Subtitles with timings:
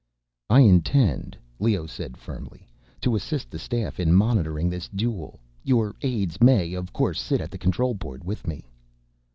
[0.49, 2.65] "I intend," Leoh said firmly,
[3.01, 5.39] "to assist the staff in monitoring this duel.
[5.63, 8.67] Your aides may, of course, sit at the control board with me."